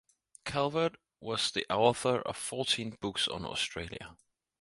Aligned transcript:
Calvert 0.45 0.95
was 1.19 1.51
the 1.51 1.63
author 1.69 2.21
of 2.23 2.35
fourteen 2.35 2.89
books 3.01 3.27
on 3.27 3.45
Australia. 3.45 4.17